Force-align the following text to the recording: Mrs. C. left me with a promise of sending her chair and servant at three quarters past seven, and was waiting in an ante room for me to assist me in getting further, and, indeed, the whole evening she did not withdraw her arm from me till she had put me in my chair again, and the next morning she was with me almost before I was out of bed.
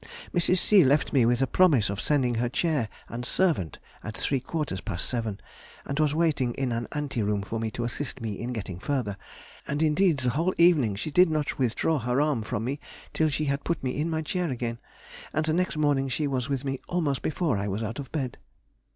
Mrs. 0.33 0.57
C. 0.57 0.83
left 0.83 1.13
me 1.13 1.27
with 1.27 1.43
a 1.43 1.45
promise 1.45 1.87
of 1.91 2.01
sending 2.01 2.33
her 2.41 2.49
chair 2.49 2.89
and 3.07 3.23
servant 3.23 3.77
at 4.03 4.17
three 4.17 4.39
quarters 4.39 4.81
past 4.81 5.05
seven, 5.07 5.39
and 5.85 5.99
was 5.99 6.15
waiting 6.15 6.55
in 6.55 6.71
an 6.71 6.87
ante 6.91 7.21
room 7.21 7.43
for 7.43 7.59
me 7.59 7.69
to 7.69 7.83
assist 7.83 8.19
me 8.19 8.31
in 8.33 8.51
getting 8.51 8.79
further, 8.79 9.15
and, 9.67 9.83
indeed, 9.83 10.17
the 10.17 10.31
whole 10.31 10.55
evening 10.57 10.95
she 10.95 11.11
did 11.11 11.29
not 11.29 11.59
withdraw 11.59 11.99
her 11.99 12.19
arm 12.19 12.41
from 12.41 12.63
me 12.63 12.79
till 13.13 13.29
she 13.29 13.45
had 13.45 13.63
put 13.63 13.83
me 13.83 13.95
in 13.95 14.09
my 14.09 14.23
chair 14.23 14.49
again, 14.49 14.79
and 15.33 15.45
the 15.45 15.53
next 15.53 15.77
morning 15.77 16.09
she 16.09 16.25
was 16.25 16.49
with 16.49 16.65
me 16.65 16.79
almost 16.87 17.21
before 17.21 17.59
I 17.59 17.67
was 17.67 17.83
out 17.83 17.99
of 17.99 18.11
bed. 18.11 18.39